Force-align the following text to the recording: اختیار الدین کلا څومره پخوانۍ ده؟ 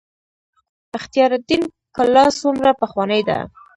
اختیار 0.97 1.31
الدین 1.37 1.63
کلا 1.95 2.25
څومره 2.41 2.69
پخوانۍ 2.81 3.21
ده؟ 3.29 3.39